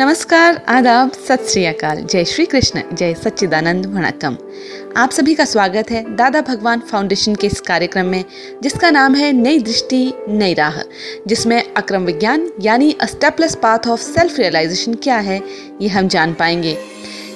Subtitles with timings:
[0.00, 4.36] नमस्कार, आदाब, सत श्री अकाल। जय श्री कृष्ण, जय सच्चिदानंद वणक्कम।
[4.96, 8.24] आप सभी का स्वागत है दादा भगवान फाउंडेशन के इस कार्यक्रम में,
[8.62, 10.72] जिसका नाम है नई दृष्टि, नई राह,
[11.26, 15.42] जिसमें अक्रम विज्ञान, यानी stepless path of self realisation क्या है,
[15.80, 16.78] ये हम जान पाएँगे।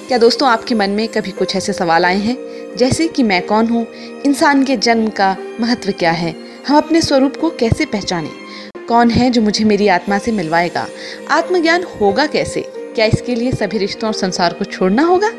[0.07, 2.37] क्या दोस्तों, आपके मन में कभी कुछ ऐसे सवाल आए हैं?
[2.77, 3.87] जैसे कि मैं कौन हूँ?
[4.25, 6.35] इंसान के जन्म का महत्व क्या है?
[6.67, 8.44] हम अपने स्वरूप को कैसे पहचानें?
[8.87, 10.87] कौन है जो मुझे मेरी आत्मा से मिलवाएगा?
[11.31, 12.61] आत्मज्ञान होगा कैसे?
[12.67, 15.31] क्या इसके लिए सभी रिश्तों और संसार को छोड़ना होगा?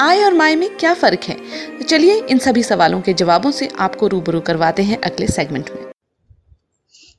[0.00, 1.34] आय और माय में क्या फ़र्क है?
[1.78, 5.92] तो चलिए इन सभी सवालों के जवाबों से आपको रूबरू करवाते हैं अगले सेगमेंट में।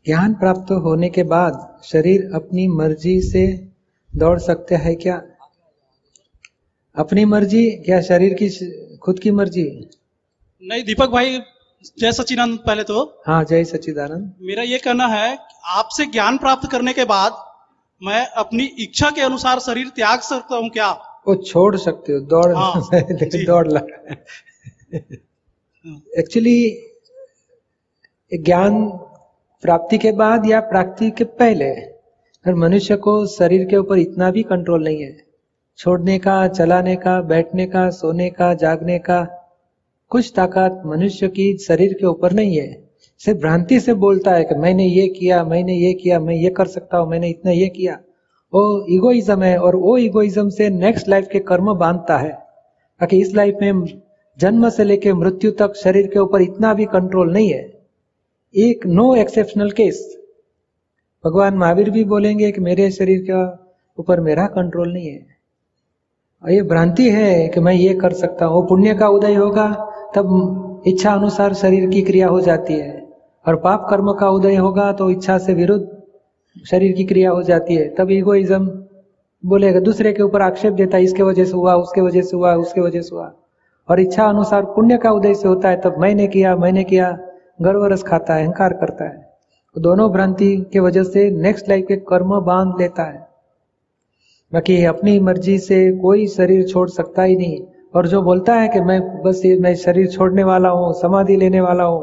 [0.06, 3.67] ज्ञान प्राप्त होने के बाद शरीर अपनी मर्ज़ी से
[4.16, 5.22] दौड़ सकते हैं क्या?
[6.95, 8.50] अपनी मर्ज़ी क्या शरीर की
[8.97, 9.89] खुद की मर्ज़ी?
[10.64, 11.39] नहीं दीपक भाई
[12.00, 15.38] जय सचिदानंद पहले तो। हाँ जय सचिदानंद मेरा ये कहना है
[15.76, 17.44] आपसे ज्ञान प्राप्त करने के बाद
[18.02, 20.90] मैं अपनी इच्छा के अनुसार शरीर त्याग सकता हूँ क्या?
[21.28, 24.16] वो छोड़ सकते हो दौड़ हाँ, दौड़ लगा
[26.20, 26.58] एक्चुअली
[28.32, 28.82] ज्ञान
[29.64, 31.70] प्राप्ति के बाद या प्राप्ति के पहले
[32.46, 35.16] हर मनुष्य को शरीर के ऊपर इतना भी कंट्रोल नहीं है
[35.80, 39.20] छोड़ने का चलाने का बैठने का सोने का जागने का
[40.09, 44.55] कुछ ताकत मनुष्य की शरीर के ऊपर नहीं है। सिर्फ़ भ्रांति से बोलता है कि
[44.55, 48.00] मैंने ये किया, मैंने ये किया, मैं ये कर सकता हूँ, मैंने इतना ये किया।
[48.53, 52.31] वो इगोइज्म है और वो इगोइज्म से नेक्स्ट लाइफ के कर्म बांधता है।
[53.00, 54.02] ताकि इस लाइफ में
[54.39, 57.79] जन्म से लेके मृत्यु तक शरीर के ऊपर इतना भी कंट्रोल नहीं है।
[58.56, 60.17] एक नो एक्सेप्शनल केस
[61.25, 63.66] भगवान महावीर भी बोलेंगे कि मेरे शरीर के
[64.00, 65.38] ऊपर मेरा कंट्रोल नहीं है।
[66.44, 70.83] और ये भ्रांति है कि मैं ये कर सकता हूँ। पुण्य का उदय होगा। तब
[70.88, 73.07] इच्छा अनुसार शरीर की क्रिया हो जाती है।
[73.47, 75.97] और पाप कर्म का उदय होगा तो इच्छा से विरुद्ध
[76.66, 78.83] शरीर की क्रिया हो जाती है। तब इगोइज्म
[79.45, 82.55] बोलेगा, दूसरे के ऊपर आक्षेप देता है, इसके वजह से हुआ, उसके वजह से हुआ,
[82.55, 83.33] उसके वजह से हुआ।
[83.89, 87.19] और इच्छा अनुसार पुण्य का उदय से होता है, तब मैंने किया मैंने किया
[87.61, 89.29] गर्व रस खाता है, अहंकार करता है।
[89.75, 93.28] तो दोनों भ्रांति के वजह से नेक्स्ट लाइफ के कर्म बाँध लेता है।
[94.53, 97.61] बाकी अपनी मर्ज़ी से कोई शरीर छोड़ सकता ही नहीं।
[97.94, 101.62] और जो बोलता है कि मैं बस ये, मैं शरीर छोड़ने वाला हूँ, समाधि लेने
[101.62, 102.02] वाला हूँ,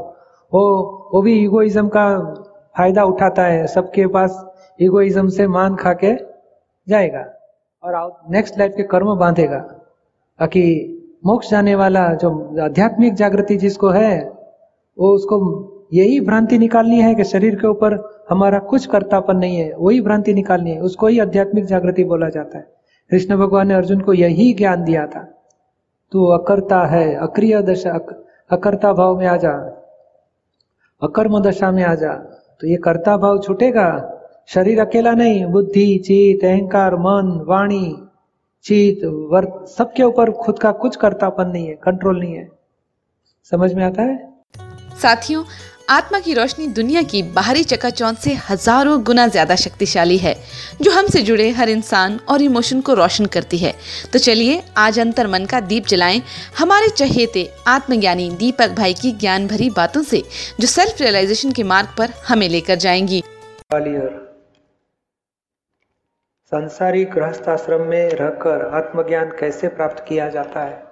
[0.52, 2.34] वो वो भी इगोइज्म का
[2.76, 4.44] फ़ायदा उठाता है। सबके पास
[4.80, 6.14] इगोइज्म से मान खा के
[6.88, 7.24] जाएगा
[7.82, 9.58] और नेक्स्ट लाइफ के कर्म बांधेगा।
[10.40, 10.90] बाकी
[11.26, 12.30] मोक्ष जाने वाला जो
[12.60, 14.30] आध्यात्मिक जागृति जिसको है,
[14.98, 15.38] वो उसको
[15.92, 20.34] यही भ्रांति निकालनी है कि शरीर के ऊपर हमारा कुछ कर्तापन नहीं है, वही भ्रांति
[20.34, 22.66] निकालनी है। उसको ही आध्यात्मिक जागृति बोला जाता है।
[23.10, 25.33] कृष्ण भगवान ने अर्जुन को यही ज्ञान दिया था।
[26.14, 29.52] तू अकर्ता है अक्रिय दशा अक, अकर्ता भाव में आ जा।
[31.02, 32.12] अकर्म दशा में आ जा।
[32.60, 34.10] तो ये कर्ता भाव छूटेगा।
[34.46, 38.02] शरीर अकेला नहीं बुद्धि चीत अहंकार मन वाणी
[38.64, 42.48] चीत वर्त सबके ऊपर खुद का कुछ कर्तापन नहीं है कंट्रोल नहीं है।
[43.50, 44.34] समझ में आता है?
[45.02, 45.44] साथियों
[45.88, 50.34] आत्मा की रोशनी दुनिया की बाहरी चकाचौंध से हज़ारों गुना ज़्यादा शक्तिशाली है,
[50.82, 53.72] जो हमसे जुड़े हर इंसान और इमोशन को रोशन करती है।
[54.12, 56.22] तो चलिए आज अंतर मन का दीप जलाएँ
[56.58, 60.22] हमारे चहेते आत्मज्ञानी दीपक भाई की ज्ञान भरी बातों से,
[60.60, 63.22] जो सेल्फ रियलाइजेशन के मार्ग पर हमें लेकर जाएँगी।
[66.52, 70.83] संसारी गृहस्थ आश्रम में रहकर आत्मज्ञान कैसे प्राप्त किया जाता है?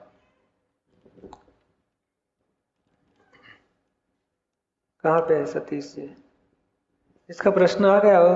[5.04, 6.16] कहाँ पे है सतीश जी?
[7.30, 8.34] इसका प्रश्न आ गया हो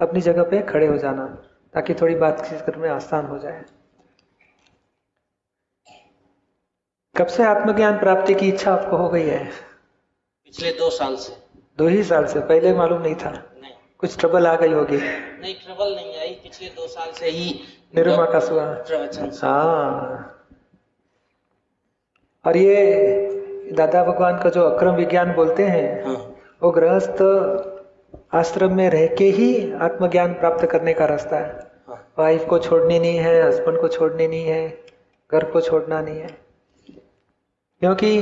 [0.00, 1.26] अपनी जगह पे खड़े हो जाना
[1.74, 3.64] ताकि थोड़ी बातचीत करने में आसान हो जाए।
[7.16, 9.50] कब से आत्मज्ञान प्राप्ति की इच्छा आपको हो गई है?
[10.44, 11.36] पिछले दो साल से।
[11.78, 12.40] दो ही साल से?
[12.40, 16.68] पहले मालूम नहीं था। नहीं। कुछ ट्रबल आ गई होगी। नहीं ट्रबल नहीं आई। पिछले
[16.68, 17.60] दो साल से ही
[17.96, 20.36] निरुमा का सुहा हाँ।
[22.46, 23.29] और ये
[23.72, 26.14] दादा भगवान का जो अक्रम विज्ञान बोलते हैं हाँ।
[26.62, 27.22] वो गृहस्थ
[28.34, 32.98] आश्रम में रह के ही आत्मज्ञान प्राप्त करने का रास्ता है। हाँ। वाइफ को छोड़नी
[32.98, 34.78] नहीं है हस्बैंड को छोड़नी नहीं है
[35.32, 36.36] घर को छोड़ना नहीं है।
[37.82, 38.18] क्योंकि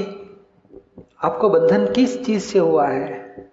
[1.25, 3.49] आपको बंधन किस चीज़ से हुआ है?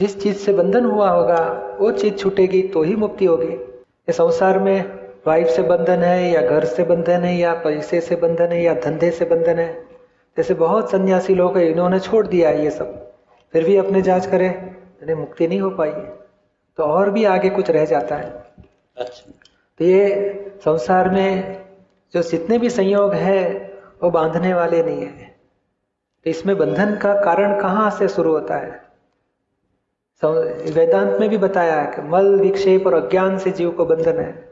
[0.00, 1.40] जिस चीज़ से बंधन हुआ होगा
[1.80, 6.40] वो चीज़ छूटेगी तो ही मुक्ति होगी। ये संसार में वाइफ से बंधन है या
[6.40, 9.93] घर से बंधन है या पैसे से बंधन है या धंधे से बंधन है
[10.36, 13.12] जैसे बहुत सन्यासी लोग हैं इन्होंने छोड़ दिया है ये सब।
[13.52, 16.12] फिर भी अपने जाँच करें इन्हें मुक्ति नहीं हो पाई है।
[16.76, 18.30] तो और भी आगे कुछ रह जाता है।
[18.96, 19.32] अच्छा।
[19.78, 21.60] तो ये संसार में
[22.14, 23.42] जो जितने भी संयोग है
[24.02, 25.36] वो बांधने वाले नहीं है।
[26.24, 28.84] तो इसमें बंधन का कारण कहाँ से शुरू होता है?
[30.72, 34.48] वेदांत में भी बताया है कि मल विक्षेप और अज्ञान से जीव को बंधन है।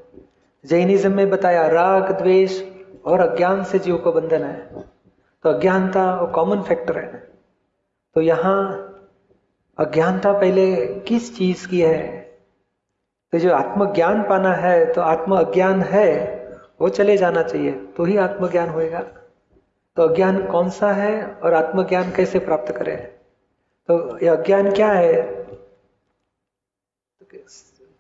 [0.65, 2.63] जैनिज्म में बताया राग द्वेष
[3.05, 4.92] और अज्ञान से जीव को बंधन है।
[5.45, 7.29] तो अज्ञानता वो कॉमन फैक्टर है।
[8.17, 8.59] तो यहाँ
[9.79, 12.21] अज्ञानता पहले किस चीज़ की है?
[13.33, 16.09] तो जो आत्मज्ञान पाना है तो आत्म अज्ञान है,
[16.81, 19.01] वो चले जाना चाहिए तो ही आत्मज्ञान होएगा।
[19.97, 23.07] तो अज्ञान कौन सा है और आत्मज्ञान कैसे प्राप्त करें?
[23.89, 25.43] तो ये अज्ञान क्या है?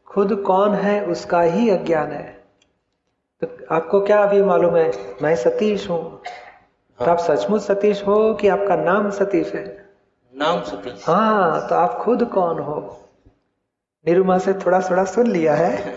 [0.06, 2.44] खुद कौन है, उसका ही अज्ञान है।
[3.42, 4.90] तो आपको क्या अभी मालूम है?
[5.22, 6.20] मैं सतीश हूँ।
[7.04, 9.86] तो आप सचमुच सतीश हो कि आपका नाम सतीश है?
[10.34, 12.98] नाम सतीश। हाँ तो आप खुद कौन हो?
[14.06, 15.94] निरुमा से थोड़ा थोड़ा सुन लिया है।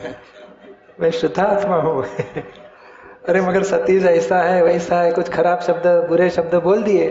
[1.00, 2.04] मैं शुद्धात्मा हूँ।
[3.30, 7.10] अरे मगर सतीश ऐसा है वैसा है कुछ खराब शब्द बुरे शब्द बोल दिए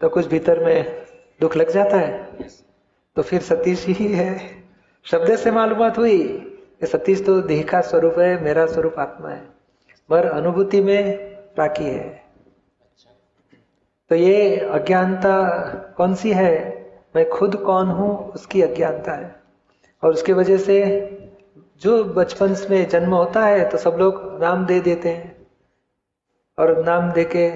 [0.00, 1.04] तो कुछ भीतर में
[1.40, 2.38] दुख लग जाता है?
[3.16, 4.64] तो फिर सतीश ही है।
[5.04, 6.18] शब्द से मालूमात हुई
[6.80, 9.48] कि सतीश तो देह का स्वरूप है मेरा स्वरूप आत्मा है
[10.12, 12.23] मगर अनुभूति में बाकी है।
[14.10, 15.36] तो ये अज्ञानता
[15.96, 16.52] कौन सी है?
[17.16, 19.34] मैं खुद कौन हूँ, उसकी अज्ञानता है।
[20.02, 20.80] और उसकी वजह से
[21.82, 25.46] जो बचपन में जन्म होता है तो सब लोग नाम दे देते हैं।
[26.58, 27.48] और नाम दे के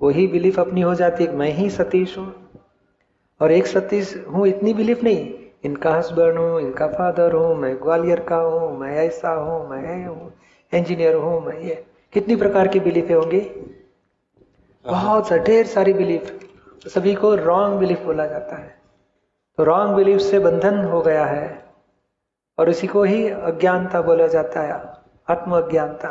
[0.00, 2.34] वही बिलीफ अपनी हो जाती है मैं ही सतीश हूँ।
[3.40, 8.20] और एक सतीश हूँ, इतनी बिलीफ नहीं। इनका हस्बैंड हूँ, इनका फादर हूँ, मैं ग्वालियर
[8.20, 10.32] का हूँ, मैं ऐसा हूँ, मैं हूँ,
[10.74, 13.40] इंजीनियर हूँ, मैं ये। कितनी प्रकार की बिलीफें होंगी?
[14.84, 18.68] बहुत सा ढेर सारी बिलीफ सभी को रॉन्ग बिलीफ बोला जाता है।
[19.58, 21.48] तो रॉन्ग बिलीफ से बंधन हो गया है
[22.58, 24.72] और इसी को ही अज्ञानता बोला जाता है
[25.28, 26.08] आत्म अज्ञानता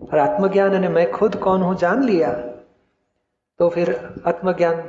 [0.00, 2.32] और आत्मज्ञान यानी मैं खुद कौन हूँ, जान लिया।
[3.60, 3.90] तो फिर
[4.26, 4.82] आत्मज्ञान,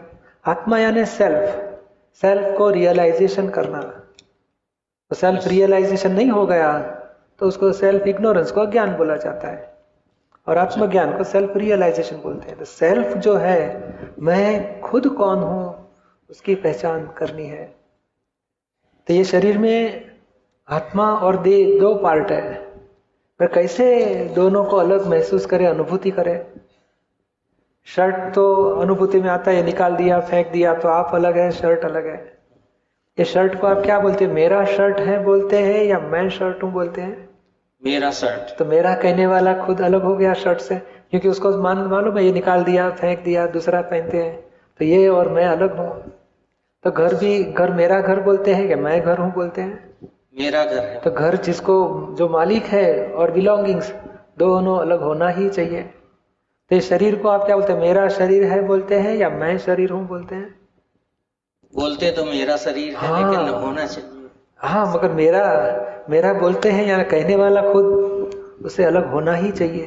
[0.45, 6.77] आत्मा यानी सेल्फ सेल्फ को रियलाइजेशन करना। तो सेल्फ रियलाइजेशन नहीं हो गया
[7.39, 9.78] तो उसको सेल्फ इग्नोरेंस को अज्ञान बोला जाता है।
[10.47, 15.89] और आत्मज्ञान को सेल्फ रियलाइजेशन बोलते हैं। तो सेल्फ जो है, मैं खुद कौन हूँ,
[16.29, 17.75] उसकी पहचान करनी है।
[19.07, 20.11] तो ये शरीर में
[20.69, 22.53] आत्मा और देह दो पार्ट है।
[23.39, 26.47] पर कैसे दोनों को अलग महसूस करे, अनुभूति करे?
[27.85, 31.85] शर्ट तो अनुभूति में आता है निकाल दिया, फेंक दिया तो आप अलग है, शर्ट
[31.85, 32.39] अलग है।
[33.19, 34.33] ये शर्ट को आप क्या बोलते हैं?
[34.33, 37.28] मेरा शर्ट है बोलते हैं या मैं शर्ट हूँ बोलते हैं?
[37.83, 41.77] मेरा शर्ट। तो मेरा कहने वाला खुद अलग हो गया शर्ट से क्योंकि उसको मान
[41.77, 44.35] मालूम है ये निकाल दिया फेंक दिया दूसरा पहनते हैं।
[44.79, 45.89] तो ये और मैं अलग हूँ।
[46.83, 49.89] तो घर भी घर मेरा घर बोलते हैं कि मैं घर हूँ बोलते हैं?
[50.39, 51.75] मेरा घर है। तो घर जिसको
[52.17, 53.93] जो मालिक है और बिलोंगिंग्स
[54.39, 55.81] दोनों अलग होना ही चाहिए।
[56.71, 59.91] तो शरीर को आप क्या बोलते हैं मेरा शरीर है बोलते हैं या मैं शरीर
[59.91, 60.55] हूँ बोलते हैं?
[61.73, 64.18] बोलते तो मेरा शरीर है हाँ। लेकिन होना चाहिए।
[64.61, 65.43] हाँ मगर मेरा
[66.09, 67.85] मेरा बोलते हैं या कहने वाला खुद,
[68.65, 69.85] उसे अलग होना ही चाहिए।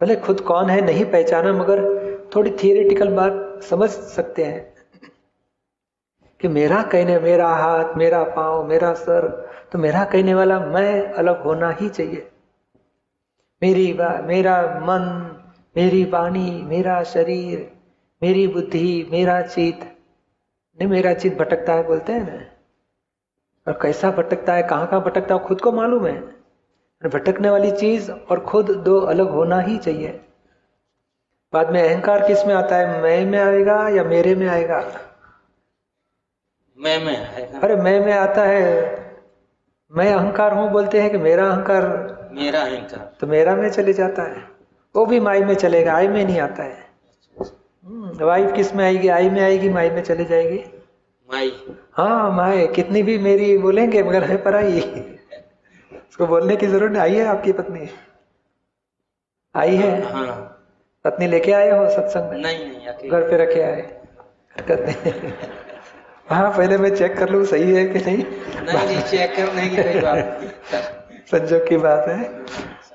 [0.00, 1.80] भले खुद कौन है, नहीं पहचाना, मगर
[2.34, 4.74] थोड़ी थियरिटिकल बात समझ सकते हैं
[6.40, 9.28] कि मेरा कहने, मेरा हाथ, मेरा पाँव, मेरा सर
[9.72, 12.28] तो मेरा कहने वाला मैं अलग होना ही चाहिए।
[13.62, 13.92] मेरी
[14.26, 15.08] मेरा मन,
[15.76, 17.70] मेरी वाणी, मेरा शरीर,
[18.22, 19.80] मेरी बुद्धि, मेरा चित,
[20.78, 22.44] नहीं, मेरा चित भटकता है बोलते हैं ना।
[23.68, 26.38] और कैसा भटकता है कहाँ कहाँ भटकता है खुद को मालूम है।
[27.02, 30.20] भटकने वाली चीज़ और खुद दो अलग होना ही चाहिए।
[31.52, 34.78] बाद में अहंकार किसमें आता है मैं में आएगा या मेरे में आएगा?
[36.78, 38.62] मैं मैं आएगा। अरे मैं में आता है
[39.92, 41.86] मैं अहंकार हूँ बोलते हैं कि मेरा अहंकार।
[42.32, 44.48] मेरा अहंकार। तो मेरा में चले जाता है
[44.96, 46.88] वो भी माई में चलेगा आई में नहीं आता है।
[47.86, 50.77] हम्म, वाइफ किसमें आएगी आई में आएगी माई में चले जाएगी।
[51.28, 51.52] माई।
[51.92, 57.02] हाँ माए कितनी भी मेरी बोलेंगे मगर है पर आई उसको बोलने की ज़रूरत नहीं
[57.02, 57.88] आई है आपकी पत्नी?
[59.54, 59.90] आई है?
[60.12, 60.26] हाँ।
[61.04, 62.38] पत्नी लेके आए हो सत्संग में?
[62.42, 63.80] नहीं नहीं घर पे रखे आए?
[64.56, 65.32] हरकत नहीं
[66.30, 68.24] हाँ पहले मैं चेक कर लूँ सही है कि नहीं?
[68.64, 72.18] नहीं नहीं चेक करने की कोई बात नहीं। संजोग की बात है।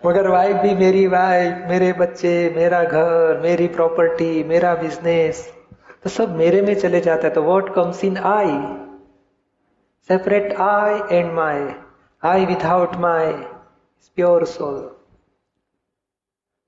[0.06, 5.48] मगर वाइफ भी मेरी वाइफ मेरे बच्चे मेरा घर मेरी प्रॉपर्टी मेरा बिज़नेस
[6.04, 8.78] तो सब मेरे में चले जाता है तो what comes in I
[10.08, 11.74] separate I and my,
[12.26, 13.34] I without my
[14.18, 14.82] pure soul.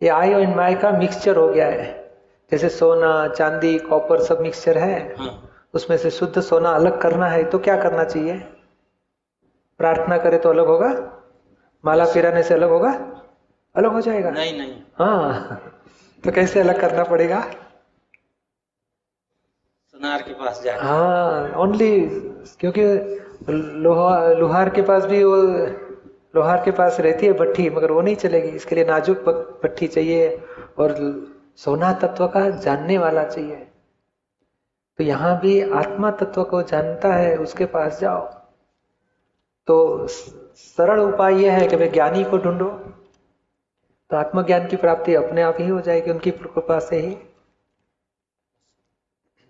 [0.04, 2.18] ये आई और माई का मिक्सचर हो गया है।
[2.52, 7.44] जैसे सोना चांदी कॉपर सब मिक्सचर है। हाँ। उसमें से शुद्ध सोना अलग करना है
[7.44, 8.38] तो क्या करना चाहिए?
[9.78, 11.22] प्रार्थना करे तो अलग होगा?
[11.86, 12.92] माला पिराने से अलग होगा?
[13.76, 14.30] अलग हो जाएगा?
[14.30, 15.56] नहीं नहीं। हाँ।
[16.24, 17.52] तो कैसे अलग करना पड़ेगा?
[19.96, 22.00] सुनार के पास जाकर हाँ ओनली
[22.60, 22.82] क्योंकि
[23.50, 25.36] लोहा, लोहार के पास भी वो,
[26.36, 29.30] लोहार के पास रहती है भट्टी मगर वो नहीं चलेगी। इसके लिए नाजुक
[29.64, 30.28] भट्टी चाहिए
[30.78, 30.96] और
[31.56, 33.56] सोना तत्व का जानने वाला चाहिए।
[35.00, 38.26] तो यहाँ भी आत्मा तत्व को जानता है, उसके पास जाओ।
[39.68, 42.70] तो सरल उपाय यह है कि भाई ज्ञानी को ढूंढो।
[44.12, 47.18] तो आत्मज्ञान की प्राप्ति अपने आप ही हो जाएगी, उनकी कृपा से ही।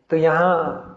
[0.10, 0.92] तो यहाँ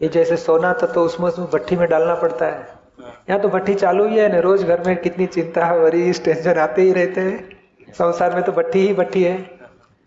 [0.00, 2.62] ये जैसे सोना था तो उसमें उसमें भट्टी में डालना पड़ता है।
[3.00, 6.58] हाँ। यहाँ तो भट्टी चालू ही है ना रोज घर में कितनी चिंता वरीज टेंशन
[6.58, 9.36] आते ही रहते हैं। संसार में तो भट्टी ही भट्टी है।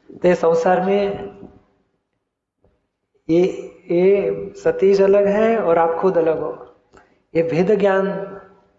[0.09, 1.41] तो ये संसार में
[3.29, 3.41] ये
[3.91, 6.51] ये सतीश अलग है और आप खुद अलग हो।
[7.33, 8.07] ये भेद ज्ञान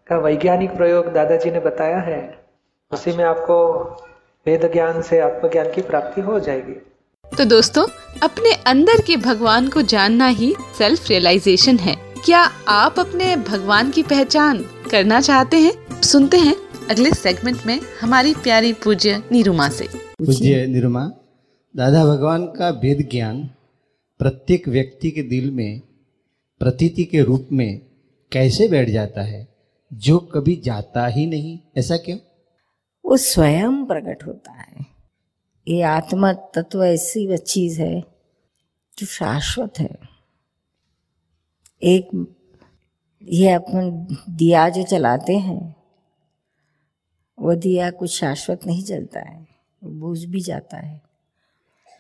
[0.07, 2.21] का वैज्ञानिक प्रयोग दादाजी ने बताया है।
[2.93, 3.57] उसी में आपको
[4.47, 6.75] वेद ज्ञान से आत्मज्ञान की प्राप्ति हो जाएगी।
[7.39, 7.87] तो दोस्तों
[8.23, 14.03] अपने अंदर के भगवान को जानना ही सेल्फ रियलाइजेशन है। क्या आप अपने भगवान की
[14.03, 14.59] पहचान
[14.91, 16.01] करना चाहते हैं?
[16.03, 16.57] सुनते हैं
[16.91, 19.89] अगले सेगमेंट में हमारी प्यारी पूज्य निरुमा से।
[20.19, 21.11] पूज्य निरुमा
[21.77, 23.51] दादा भगवान का वेद ज्ञान
[24.19, 25.81] प्रत्येक व्यक्ति के दिल में
[26.61, 27.81] प्रतीति के रूप में
[28.33, 29.49] कैसे बैठ जाता है?
[29.93, 32.19] जो कभी जाता ही नहीं ऐसा क्यों?
[33.05, 34.92] वो स्वयं प्रकट होता है।
[35.69, 38.01] ये आत्मा तत्व ऐसी वह चीज़ है
[38.99, 39.91] जो शाश्वत है।
[41.83, 42.35] एक,
[43.23, 45.75] ये अपन दिया जो चलाते हैं
[47.39, 49.47] वो दिया कुछ शाश्वत नहीं जलता है,
[49.85, 51.03] बुझ भी जाता है।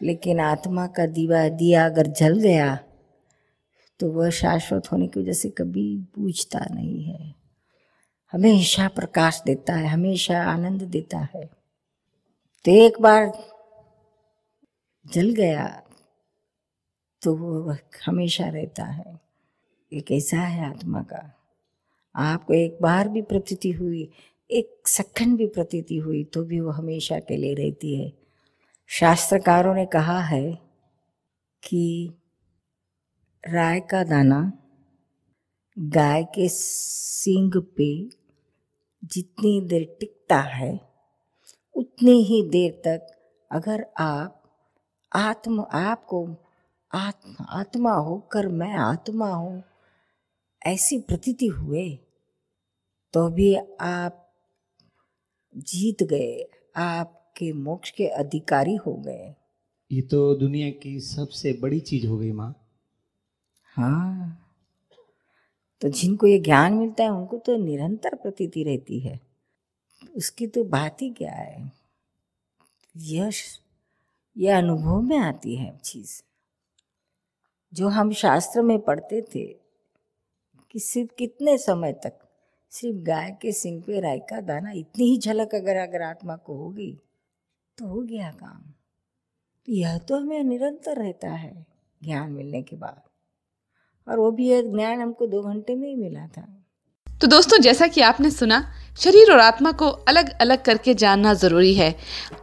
[0.02, 2.78] लेकिन आत्मा का दीवा, दिया अगर जल गया
[4.00, 7.35] तो वह शाश्वत होने की वजह से कभी बूझता नहीं है।
[8.33, 11.45] हमेशा प्रकाश देता है, हमेशा आनंद देता है।
[12.64, 13.51] तो एक बार
[15.06, 15.66] जल गया
[17.23, 19.21] तो वो हमेशा रहता है।
[19.92, 21.23] एक ऐसा है आत्मा का।
[22.14, 24.09] आपको एक बार भी प्रतीति हुई,
[24.50, 28.12] एक सेकंड भी प्रतीति हुई तो भी वो हमेशा के लिए रहती है।
[28.90, 30.52] शास्त्रकारों ने कहा है
[31.62, 32.12] कि
[33.44, 34.40] राय का दाना
[35.76, 37.94] गाय के सींग पे
[39.04, 40.80] जितनी देर टिकता है,
[41.75, 43.06] उतनी ही देर तक
[43.50, 44.41] अगर आप
[45.14, 46.37] आत्म आपको
[46.95, 49.62] आत्मा आत्मा होकर मैं आत्मा हूँ
[50.66, 51.99] ऐसी प्रतीति हुए
[53.12, 54.33] तो भी आप
[55.57, 59.35] जीत गए आपके मोक्ष के अधिकारी हो गए।
[59.92, 62.54] ये तो दुनिया की सबसे बड़ी चीज़ हो गई माँ।
[63.76, 64.38] हाँ
[65.81, 69.21] तो जिनको ये ज्ञान मिलता है उनको तो निरंतर प्रतीति रहती है।
[70.16, 71.73] उसकी तो बात ही क्या है?
[72.97, 73.62] यश
[74.37, 76.23] यह अनुभव में आती है चीज़।
[77.75, 79.47] जो हम शास्त्र में पढ़ते थे
[80.71, 82.19] कि सिर्फ़ कितने समय तक
[82.71, 86.55] सिर्फ़ गाय के सिंह पे राय का दाना, इतनी ही झलक अगर अगर आत्मा को
[86.55, 87.01] होगी
[87.79, 88.62] तो हो गया काम।
[89.67, 91.67] तो यह तो हमें निरंतर रहता है
[92.03, 93.03] ज्ञान मिलने के बाद।
[94.09, 96.62] और वो भी यह ज्ञान हमको दो घंटे में ही मिला था।
[97.23, 98.57] तो दोस्तों, जैसा कि आपने सुना,
[98.99, 101.95] शरीर और आत्मा को अलग अलग करके जानना ज़रूरी है।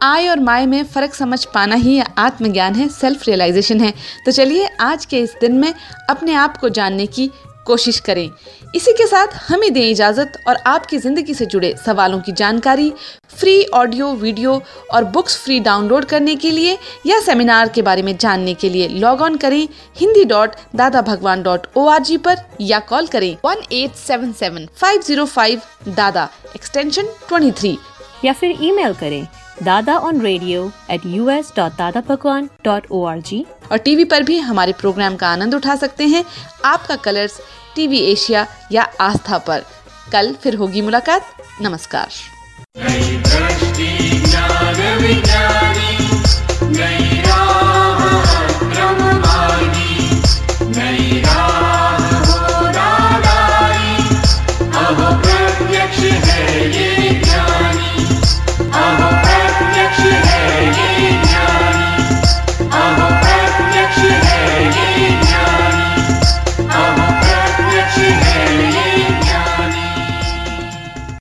[0.02, 3.92] आय और माय में फ़र्क समझ पाना ही आत्मज्ञान है सेल्फ रियलाइजेशन है।
[4.26, 5.74] तो चलिए, आज के इस दिन में
[6.10, 7.30] अपने आप को जानने की
[7.70, 8.28] कोशिश करें।
[8.74, 12.92] इसी के साथ हमें दें इजाज़त और आपकी ज़िंदगी से जुड़े सवालों की जानकारी
[13.30, 14.60] फ्री ऑडियो वीडियो
[14.94, 18.88] और बुक्स फ्री डाउनलोड करने के लिए या सेमिनार के बारे में जानने के लिए
[18.88, 23.36] लॉग ऑन करें Hindi dot Dada Bhagwan dot O R G पर या कॉल करें
[23.44, 27.76] one eight seven seven five zero five Dada extension twenty three
[28.24, 29.26] या फिर ईमेल करें
[29.62, 34.04] Dada on radio at U S dot Dada Bhagwan dot O R G और TV
[34.04, 36.24] पर भी हमारे प्रोग्राम का आनंद उठा सकते हैं।
[36.64, 37.40] आपका कलर्स
[37.76, 39.64] टीवी एशिया या आस्था पर।
[40.12, 41.20] कल फिर होगी मुलाकात।
[41.60, 42.08] नमस्कार।